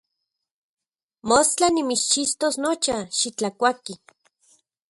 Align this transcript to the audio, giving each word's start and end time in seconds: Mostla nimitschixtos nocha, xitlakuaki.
Mostla 1.27 1.67
nimitschixtos 1.75 2.55
nocha, 2.63 2.97
xitlakuaki. 3.17 3.93